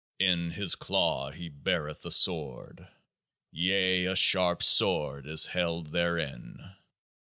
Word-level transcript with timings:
In 0.17 0.49
His 0.49 0.73
claws 0.73 1.35
He 1.35 1.47
beareth 1.47 2.03
a 2.07 2.09
sword; 2.11 2.87
yea, 3.51 4.05
a 4.05 4.15
sharp 4.15 4.63
sword 4.63 5.27
is 5.27 5.45
held 5.45 5.91
therein. 5.91 6.59